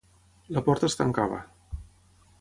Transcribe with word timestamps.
La 0.55 0.63
porta 0.69 0.89
es 0.89 0.97
tancava. 1.03 1.39